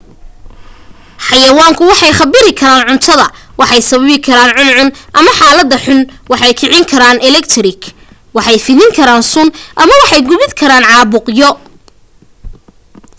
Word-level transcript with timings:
xayayaanku 1.27 1.81
waxay 1.91 2.13
kharibi 2.19 2.51
karaan 2.61 2.97
cunada 3.05 3.27
waxay 3.59 3.81
sababi 3.89 4.15
karaan 4.27 4.53
cuncun 4.67 4.89
ama 5.19 5.31
xaaladaha 5.39 5.83
xunxun 5.85 5.99
waxay 6.31 6.53
kicin 6.59 6.83
karaan 6.91 7.17
eletgik 7.27 7.81
waxay 8.37 8.57
fidin 8.65 8.91
karaan 8.97 9.23
sun 9.33 9.47
ama 9.81 9.93
waxay 10.01 10.21
gudbin 10.27 10.51
karaan 10.61 10.85
caabuqyo 10.91 11.49